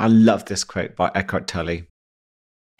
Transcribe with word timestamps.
I 0.00 0.06
love 0.06 0.46
this 0.46 0.64
quote 0.64 0.96
by 0.96 1.10
Eckhart 1.14 1.46
Tolle. 1.46 1.82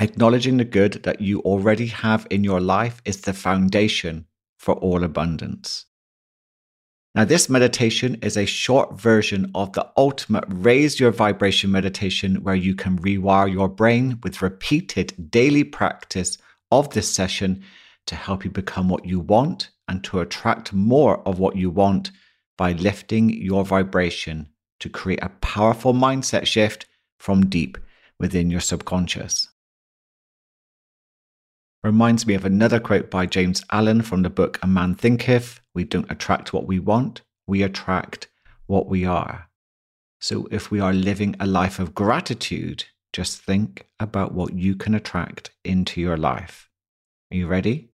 Acknowledging 0.00 0.56
the 0.56 0.64
good 0.64 1.02
that 1.02 1.20
you 1.20 1.40
already 1.40 1.88
have 1.88 2.26
in 2.30 2.42
your 2.42 2.62
life 2.62 3.02
is 3.04 3.20
the 3.20 3.34
foundation 3.34 4.24
for 4.58 4.74
all 4.76 5.04
abundance. 5.04 5.84
Now, 7.14 7.26
this 7.26 7.50
meditation 7.50 8.14
is 8.22 8.38
a 8.38 8.46
short 8.46 8.98
version 8.98 9.50
of 9.54 9.74
the 9.74 9.86
ultimate 9.98 10.44
raise 10.48 10.98
your 10.98 11.10
vibration 11.10 11.70
meditation 11.70 12.36
where 12.36 12.54
you 12.54 12.74
can 12.74 12.98
rewire 12.98 13.52
your 13.52 13.68
brain 13.68 14.18
with 14.22 14.40
repeated 14.40 15.30
daily 15.30 15.62
practice 15.62 16.38
of 16.70 16.88
this 16.88 17.14
session 17.14 17.62
to 18.06 18.14
help 18.14 18.46
you 18.46 18.50
become 18.50 18.88
what 18.88 19.04
you 19.04 19.20
want 19.20 19.68
and 19.88 20.02
to 20.04 20.20
attract 20.20 20.72
more 20.72 21.20
of 21.28 21.38
what 21.38 21.54
you 21.54 21.68
want 21.68 22.12
by 22.56 22.72
lifting 22.72 23.28
your 23.28 23.62
vibration 23.62 24.48
to 24.78 24.88
create 24.88 25.22
a 25.22 25.28
powerful 25.42 25.92
mindset 25.92 26.46
shift 26.46 26.86
from 27.20 27.46
deep 27.46 27.76
within 28.18 28.50
your 28.50 28.60
subconscious. 28.60 29.48
Reminds 31.84 32.26
me 32.26 32.34
of 32.34 32.44
another 32.44 32.80
quote 32.80 33.10
by 33.10 33.26
James 33.26 33.62
Allen 33.70 34.02
from 34.02 34.22
the 34.22 34.30
book 34.30 34.58
A 34.62 34.66
Man 34.66 34.94
Thinketh 34.94 35.60
We 35.74 35.84
don't 35.84 36.10
attract 36.10 36.52
what 36.52 36.66
we 36.66 36.78
want, 36.78 37.20
we 37.46 37.62
attract 37.62 38.28
what 38.66 38.86
we 38.86 39.04
are. 39.04 39.48
So 40.18 40.48
if 40.50 40.70
we 40.70 40.80
are 40.80 40.92
living 40.92 41.36
a 41.38 41.46
life 41.46 41.78
of 41.78 41.94
gratitude, 41.94 42.84
just 43.12 43.42
think 43.42 43.86
about 43.98 44.32
what 44.32 44.54
you 44.54 44.74
can 44.74 44.94
attract 44.94 45.50
into 45.64 46.00
your 46.00 46.16
life. 46.16 46.68
Are 47.32 47.36
you 47.36 47.46
ready? 47.46 47.90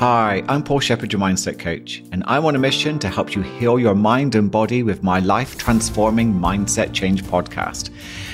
Hi, 0.00 0.42
I'm 0.48 0.62
Paul 0.62 0.80
Sheppard, 0.80 1.12
your 1.12 1.20
mindset 1.20 1.58
coach, 1.58 2.02
and 2.10 2.24
I'm 2.26 2.46
on 2.46 2.56
a 2.56 2.58
mission 2.58 2.98
to 3.00 3.08
help 3.10 3.34
you 3.34 3.42
heal 3.42 3.78
your 3.78 3.94
mind 3.94 4.34
and 4.34 4.50
body 4.50 4.82
with 4.82 5.02
my 5.02 5.18
life 5.18 5.58
transforming 5.58 6.32
mindset 6.32 6.94
change 6.94 7.22
podcast. 7.22 7.90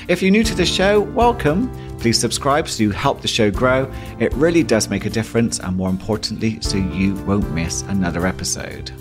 If 0.06 0.22
you're 0.22 0.30
new 0.30 0.44
to 0.44 0.54
the 0.54 0.64
show, 0.64 1.00
welcome. 1.00 1.68
Please 1.98 2.20
subscribe 2.20 2.68
so 2.68 2.84
you 2.84 2.92
help 2.92 3.20
the 3.20 3.26
show 3.26 3.50
grow. 3.50 3.92
It 4.20 4.32
really 4.34 4.62
does 4.62 4.88
make 4.88 5.06
a 5.06 5.10
difference, 5.10 5.58
and 5.58 5.76
more 5.76 5.90
importantly, 5.90 6.60
so 6.60 6.76
you 6.76 7.14
won't 7.24 7.50
miss 7.50 7.82
another 7.82 8.28
episode. 8.28 8.92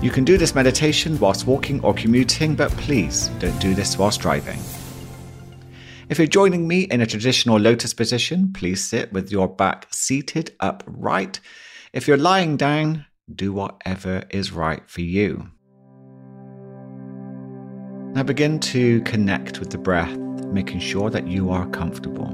You 0.00 0.12
can 0.12 0.22
do 0.22 0.38
this 0.38 0.54
meditation 0.54 1.18
whilst 1.18 1.48
walking 1.48 1.82
or 1.82 1.94
commuting, 1.94 2.54
but 2.54 2.70
please 2.76 3.26
don't 3.40 3.60
do 3.60 3.74
this 3.74 3.98
whilst 3.98 4.20
driving. 4.20 4.60
If 6.10 6.18
you're 6.18 6.26
joining 6.26 6.66
me 6.66 6.80
in 6.80 7.00
a 7.00 7.06
traditional 7.06 7.56
lotus 7.56 7.94
position, 7.94 8.52
please 8.52 8.82
sit 8.82 9.12
with 9.12 9.30
your 9.30 9.46
back 9.46 9.86
seated 9.92 10.50
upright. 10.58 11.38
If 11.92 12.08
you're 12.08 12.16
lying 12.16 12.56
down, 12.56 13.06
do 13.32 13.52
whatever 13.52 14.24
is 14.30 14.50
right 14.50 14.82
for 14.90 15.02
you. 15.02 15.48
Now 18.12 18.24
begin 18.24 18.58
to 18.58 19.00
connect 19.02 19.60
with 19.60 19.70
the 19.70 19.78
breath, 19.78 20.18
making 20.46 20.80
sure 20.80 21.10
that 21.10 21.28
you 21.28 21.50
are 21.50 21.68
comfortable. 21.68 22.26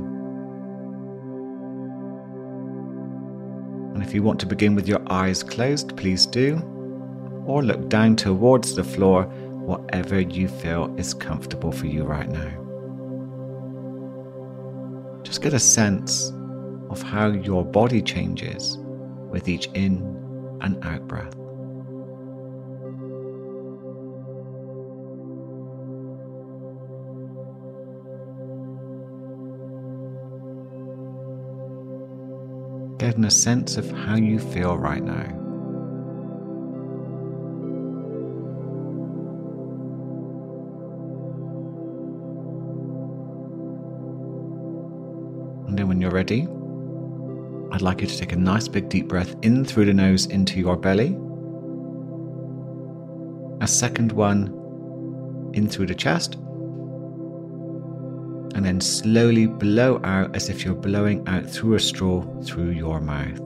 And 3.92 4.02
if 4.02 4.14
you 4.14 4.22
want 4.22 4.40
to 4.40 4.46
begin 4.46 4.74
with 4.74 4.88
your 4.88 5.02
eyes 5.12 5.42
closed, 5.42 5.94
please 5.98 6.24
do, 6.24 6.56
or 7.44 7.62
look 7.62 7.90
down 7.90 8.16
towards 8.16 8.74
the 8.74 8.84
floor, 8.84 9.24
whatever 9.24 10.18
you 10.18 10.48
feel 10.48 10.94
is 10.96 11.12
comfortable 11.12 11.72
for 11.72 11.86
you 11.86 12.04
right 12.04 12.30
now. 12.30 12.65
Just 15.26 15.42
get 15.42 15.54
a 15.54 15.58
sense 15.58 16.32
of 16.88 17.02
how 17.02 17.26
your 17.26 17.64
body 17.64 18.00
changes 18.00 18.78
with 19.28 19.48
each 19.48 19.66
in 19.74 19.96
and 20.60 20.82
out 20.84 21.08
breath. 21.08 21.34
Getting 32.98 33.24
a 33.24 33.30
sense 33.30 33.76
of 33.76 33.90
how 33.90 34.14
you 34.14 34.38
feel 34.38 34.78
right 34.78 35.02
now. 35.02 35.45
Ready, 46.16 46.48
I'd 47.72 47.82
like 47.82 48.00
you 48.00 48.06
to 48.06 48.18
take 48.18 48.32
a 48.32 48.36
nice 48.36 48.68
big 48.68 48.88
deep 48.88 49.06
breath 49.06 49.36
in 49.42 49.66
through 49.66 49.84
the 49.84 49.92
nose 49.92 50.24
into 50.24 50.58
your 50.58 50.74
belly. 50.74 51.14
A 53.60 53.68
second 53.68 54.12
one 54.12 54.46
in 55.52 55.68
through 55.68 55.88
the 55.88 55.94
chest. 55.94 56.36
And 58.54 58.64
then 58.64 58.80
slowly 58.80 59.46
blow 59.46 60.00
out 60.04 60.34
as 60.34 60.48
if 60.48 60.64
you're 60.64 60.74
blowing 60.74 61.22
out 61.28 61.44
through 61.44 61.74
a 61.74 61.80
straw 61.80 62.22
through 62.44 62.70
your 62.70 62.98
mouth. 62.98 63.38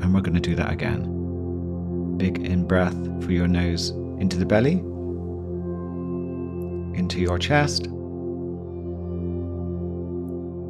And 0.00 0.14
we're 0.14 0.20
going 0.20 0.34
to 0.34 0.40
do 0.40 0.54
that 0.54 0.70
again. 0.72 2.16
Big 2.16 2.38
in 2.38 2.64
breath 2.64 2.94
through 3.20 3.34
your 3.34 3.48
nose 3.48 3.90
into 4.20 4.36
the 4.36 4.46
belly, 4.46 4.74
into 6.96 7.18
your 7.18 7.40
chest 7.40 7.88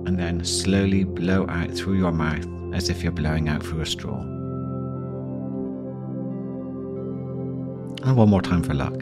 and 0.09 0.19
then 0.19 0.43
slowly 0.43 1.05
blow 1.05 1.47
out 1.51 1.71
through 1.71 1.99
your 1.99 2.13
mouth 2.13 2.49
as 2.73 2.89
if 2.89 3.03
you're 3.03 3.13
blowing 3.13 3.51
out 3.51 3.63
through 3.63 3.83
a 3.83 3.87
straw. 3.87 4.19
And 8.03 8.17
one 8.17 8.31
more 8.31 8.41
time 8.41 8.63
for 8.63 8.73
luck. 8.73 8.95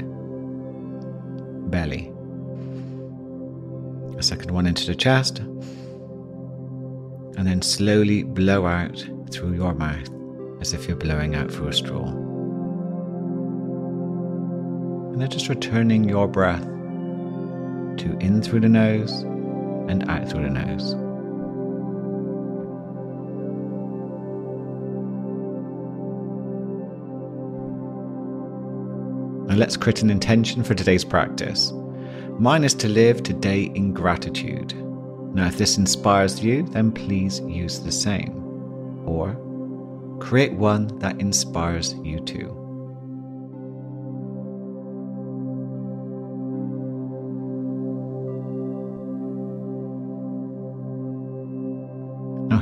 Belly. 1.71 2.13
A 4.19 4.23
second 4.23 4.51
one 4.51 4.67
into 4.67 4.85
the 4.85 4.97
chest. 4.97 5.39
And 7.39 7.47
then 7.47 7.63
slowly 7.63 8.25
blow 8.25 8.67
out 8.67 8.99
through 9.31 9.53
your 9.53 9.75
mouth 9.75 10.11
as 10.61 10.73
if 10.73 10.89
you're 10.89 10.97
blowing 10.97 11.37
out 11.37 11.53
through 11.53 11.69
a 11.69 11.73
straw. 11.73 12.09
And 15.13 15.21
then 15.21 15.31
just 15.31 15.49
returning 15.49 16.09
your 16.09 16.27
breath 16.27 16.65
to 16.65 18.17
in 18.19 18.43
through 18.43 18.59
the 18.61 18.69
nose 18.69 19.25
and 19.89 20.09
out 20.11 20.29
through 20.29 20.43
the 20.43 20.51
nose. 20.51 20.95
Now 29.49 29.55
let's 29.55 29.77
create 29.77 30.03
an 30.03 30.11
intention 30.11 30.65
for 30.65 30.75
today's 30.75 31.05
practice. 31.05 31.73
Mine 32.39 32.65
is 32.65 32.75
to 32.75 32.89
live 32.89 33.23
today 33.23 33.71
in 33.75 33.93
gratitude. 33.93 34.75
Now, 35.35 35.47
if 35.47 35.59
this 35.59 35.79
inspires 35.79 36.43
you, 36.43 36.63
then 36.65 36.93
please 36.93 37.41
use 37.41 37.81
the 37.81 37.93
same. 37.93 39.05
Or 39.07 39.37
create 40.21 40.53
one 40.55 40.99
that 40.99 41.21
inspires 41.21 41.95
you 42.03 42.21
too. 42.21 42.66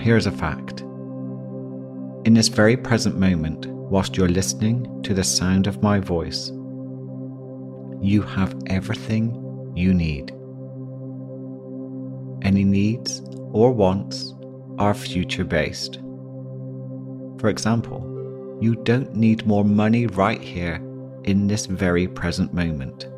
Here's 0.05 0.27
a 0.27 0.31
fact. 0.31 0.83
In 2.27 2.35
this 2.35 2.49
very 2.49 2.77
present 2.77 3.17
moment, 3.17 3.65
whilst 3.65 4.19
you're 4.19 4.29
listening 4.29 5.03
to 5.03 5.15
the 5.15 5.25
sound 5.25 5.67
of 5.67 5.83
my 5.83 5.99
voice, 5.99 6.51
you 8.03 8.21
have 8.21 8.55
everything 8.67 9.73
you 9.75 9.95
need. 9.95 10.31
Any 12.47 12.65
needs 12.65 13.23
or 13.53 13.73
wants 13.73 14.35
are 14.79 14.93
future 14.93 15.43
based. 15.43 15.95
For 17.41 17.49
example, 17.49 18.59
you 18.61 18.75
don't 18.75 19.15
need 19.15 19.47
more 19.47 19.65
money 19.65 20.07
right 20.07 20.43
here 20.43 20.83
in 21.25 21.47
this 21.47 21.65
very 21.65 22.09
present 22.09 22.53
moment. 22.53 23.09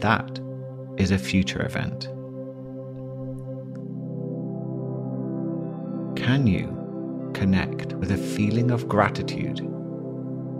That 0.00 0.38
is 0.98 1.10
a 1.10 1.18
future 1.18 1.66
event. 1.66 2.08
Can 6.28 6.46
you 6.46 7.30
connect 7.32 7.94
with 7.94 8.10
a 8.10 8.18
feeling 8.18 8.70
of 8.70 8.86
gratitude 8.86 9.60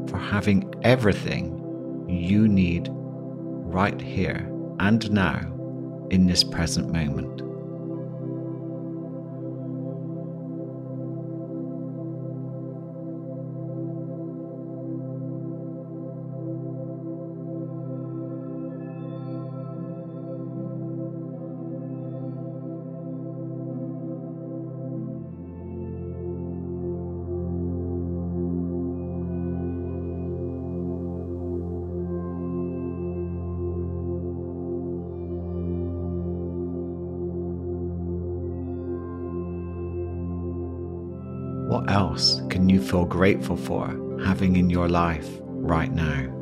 for 0.09 0.17
having 0.17 0.73
everything 0.83 2.07
you 2.09 2.49
need 2.49 2.89
right 2.91 4.01
here 4.01 4.51
and 4.81 5.11
now 5.13 6.09
in 6.11 6.25
this 6.25 6.43
present 6.43 6.91
moment? 6.91 7.43
What 41.69 41.91
else 41.91 42.41
can 42.49 42.71
you 42.71 42.81
feel 42.81 43.05
grateful 43.05 43.55
for 43.55 43.89
having 44.25 44.57
in 44.57 44.71
your 44.71 44.89
life 44.89 45.29
right 45.43 45.93
now? 45.93 46.35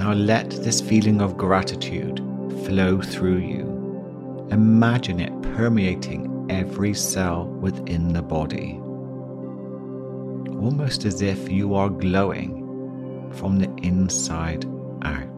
Now 0.00 0.14
let 0.14 0.50
this 0.50 0.80
feeling 0.80 1.22
of 1.22 1.36
gratitude 1.36 2.26
flow 2.64 3.00
through 3.00 3.38
you. 3.38 4.46
Imagine 4.50 5.20
it 5.20 5.42
permeating 5.54 6.46
every 6.50 6.94
cell 6.94 7.46
within 7.46 8.12
the 8.12 8.22
body, 8.22 8.78
almost 10.62 11.04
as 11.04 11.22
if 11.22 11.50
you 11.50 11.74
are 11.74 11.88
glowing 11.88 13.32
from 13.32 13.58
the 13.58 13.70
inside 13.82 14.64
out. 15.02 15.35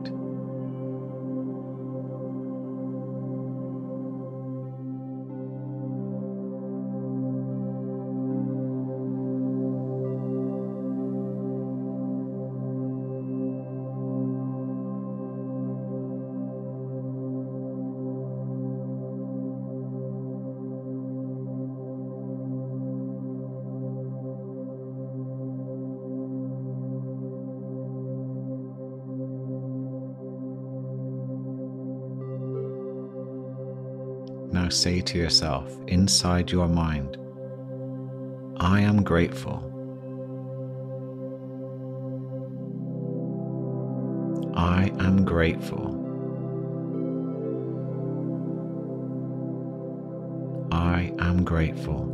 Say 34.70 35.00
to 35.00 35.18
yourself 35.18 35.74
inside 35.86 36.52
your 36.52 36.68
mind, 36.68 37.16
I 38.58 38.80
am 38.80 39.02
grateful. 39.02 39.64
I 44.54 44.92
am 45.00 45.24
grateful. 45.24 45.94
I 50.70 51.12
am 51.18 51.44
grateful. 51.44 52.04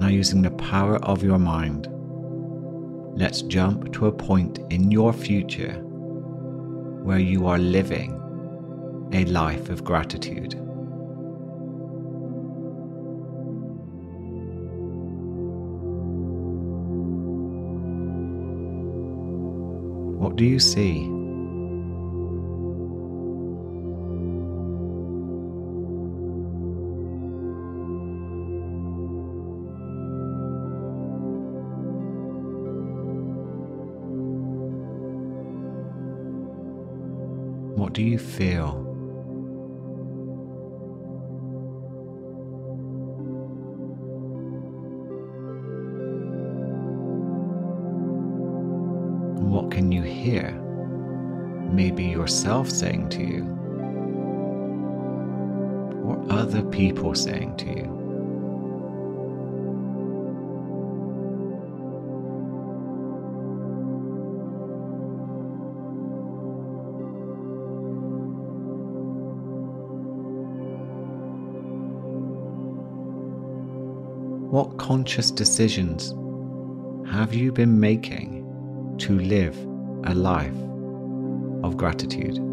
Now, 0.00 0.08
using 0.08 0.42
the 0.42 0.50
power 0.50 0.96
of 1.04 1.22
your 1.22 1.38
mind, 1.38 1.88
let's 3.18 3.42
jump 3.42 3.92
to 3.92 4.06
a 4.06 4.12
point 4.12 4.60
in 4.70 4.92
your 4.92 5.12
future 5.12 5.72
where 7.02 7.18
you 7.18 7.48
are 7.48 7.58
living 7.58 8.12
a 9.12 9.24
life 9.24 9.70
of 9.70 9.82
gratitude. 9.82 10.54
What 20.20 20.36
do 20.36 20.44
you 20.44 20.60
see? 20.60 21.17
Do 37.98 38.04
you 38.04 38.16
feel? 38.16 38.74
What 49.42 49.72
can 49.72 49.90
you 49.90 50.02
hear? 50.02 50.52
Maybe 51.72 52.04
yourself 52.04 52.70
saying 52.70 53.08
to 53.08 53.24
you, 53.24 53.42
or 56.04 56.24
other 56.30 56.62
people 56.62 57.16
saying 57.16 57.56
to 57.56 57.66
you. 57.66 57.97
What 74.50 74.78
conscious 74.78 75.30
decisions 75.30 76.14
have 77.10 77.34
you 77.34 77.52
been 77.52 77.78
making 77.78 78.96
to 78.98 79.18
live 79.18 79.54
a 80.04 80.14
life 80.14 80.56
of 81.62 81.76
gratitude? 81.76 82.47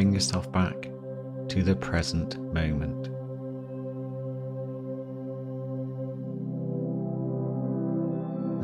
Bring 0.00 0.14
yourself 0.14 0.50
back 0.50 0.88
to 1.46 1.62
the 1.62 1.76
present 1.76 2.38
moment. 2.54 3.08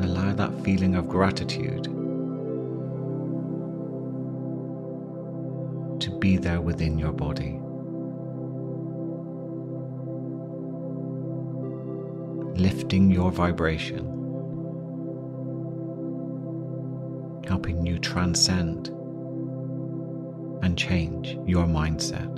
Allow 0.03 0.33
that 0.33 0.63
feeling 0.63 0.95
of 0.95 1.07
gratitude 1.07 1.83
to 6.01 6.17
be 6.17 6.37
there 6.37 6.59
within 6.59 6.97
your 6.97 7.11
body. 7.11 7.59
Lifting 12.59 13.11
your 13.11 13.31
vibration, 13.31 14.07
helping 17.47 17.85
you 17.85 17.99
transcend 17.99 18.89
and 20.67 20.77
change 20.77 21.37
your 21.45 21.65
mindset. 21.65 22.35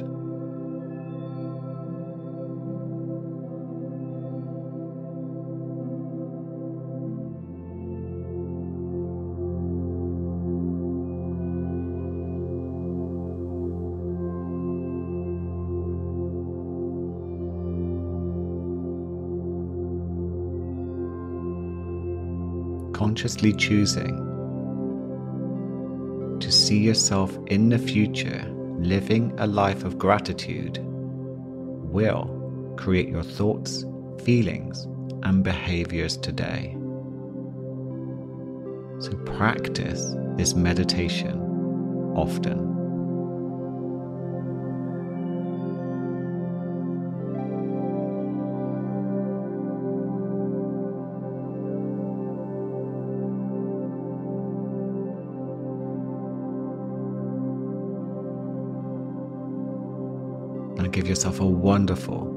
Consciously 22.93 23.53
choosing 23.53 24.28
to 26.49 26.55
see 26.55 26.79
yourself 26.79 27.37
in 27.45 27.69
the 27.69 27.77
future 27.77 28.43
living 28.79 29.31
a 29.37 29.45
life 29.45 29.83
of 29.83 29.99
gratitude 29.99 30.79
will 30.81 32.25
create 32.75 33.07
your 33.07 33.21
thoughts, 33.21 33.85
feelings, 34.23 34.87
and 35.21 35.43
behaviors 35.43 36.17
today. 36.17 36.75
So 38.99 39.15
practice 39.27 40.15
this 40.37 40.55
meditation 40.55 41.39
often. 42.15 42.68
Give 60.87 61.07
yourself 61.07 61.41
a 61.41 61.45
wonderful, 61.45 62.27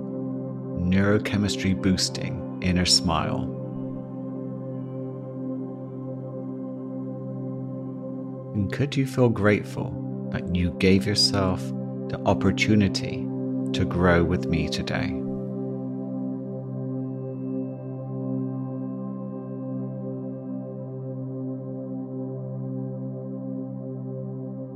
neurochemistry 0.80 1.80
boosting 1.80 2.58
inner 2.62 2.84
smile. 2.84 3.42
And 8.54 8.72
could 8.72 8.96
you 8.96 9.06
feel 9.06 9.28
grateful 9.28 10.28
that 10.32 10.54
you 10.54 10.72
gave 10.78 11.06
yourself 11.06 11.60
the 12.08 12.20
opportunity 12.26 13.26
to 13.72 13.84
grow 13.84 14.24
with 14.24 14.46
me 14.46 14.68
today? 14.68 15.18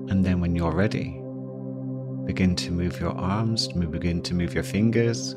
And 0.08 0.24
then 0.24 0.40
when 0.40 0.54
you're 0.54 0.72
ready, 0.72 1.20
begin 2.26 2.54
to 2.56 2.72
move 2.72 3.00
your 3.00 3.12
arms, 3.12 3.68
begin 3.68 4.20
to 4.22 4.34
move 4.34 4.52
your 4.52 4.64
fingers. 4.64 5.34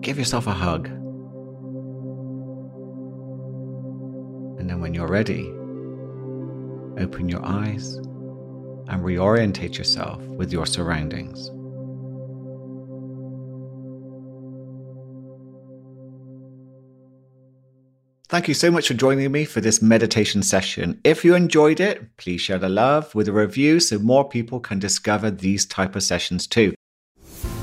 Give 0.00 0.18
yourself 0.18 0.46
a 0.46 0.52
hug. 0.52 0.88
And 4.58 4.68
then 4.68 4.80
when 4.80 4.94
you're 4.94 5.06
ready, 5.06 5.46
open 6.98 7.28
your 7.28 7.44
eyes 7.44 7.96
and 8.88 9.02
reorientate 9.02 9.76
yourself 9.76 10.20
with 10.22 10.50
your 10.52 10.66
surroundings. 10.66 11.50
Thank 18.28 18.48
you 18.48 18.54
so 18.54 18.70
much 18.70 18.88
for 18.88 18.94
joining 18.94 19.30
me 19.30 19.44
for 19.44 19.60
this 19.60 19.82
meditation 19.82 20.42
session. 20.42 20.98
If 21.04 21.26
you 21.26 21.34
enjoyed 21.34 21.78
it, 21.78 22.16
please 22.16 22.40
share 22.40 22.58
the 22.58 22.70
love 22.70 23.14
with 23.14 23.28
a 23.28 23.32
review 23.32 23.80
so 23.80 23.98
more 23.98 24.26
people 24.26 24.60
can 24.60 24.78
discover 24.78 25.30
these 25.30 25.66
type 25.66 25.94
of 25.94 26.02
sessions 26.02 26.46
too. 26.46 26.74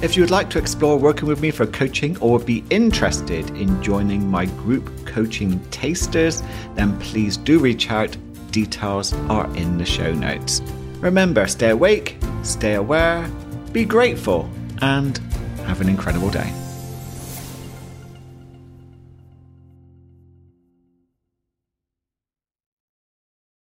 If 0.04 0.16
you 0.16 0.22
would 0.22 0.30
like 0.30 0.52
to 0.52 0.60
explore 0.60 0.98
working 0.98 1.28
with 1.28 1.42
me 1.42 1.50
for 1.50 1.66
coaching 1.66 2.16
or 2.20 2.38
would 2.38 2.46
be 2.46 2.64
interested 2.70 3.50
in 3.52 3.82
joining 3.82 4.30
my 4.30 4.46
group 4.46 4.90
coaching 5.08 5.60
tasters, 5.72 6.44
then 6.76 6.98
please 7.00 7.38
do 7.38 7.58
reach 7.58 7.90
out. 7.90 8.16
Details 8.52 9.14
are 9.30 9.48
in 9.56 9.80
the 9.80 9.86
show 9.86 10.14
notes. 10.14 10.62
Remember, 11.00 11.48
stay 11.48 11.72
awake, 11.72 12.18
stay 12.44 12.76
aware, 12.76 13.28
be 13.72 13.84
grateful, 13.84 14.48
and 14.82 15.18
have 15.66 15.82
an 15.82 15.90
incredible 15.90 16.30
day. 16.30 16.61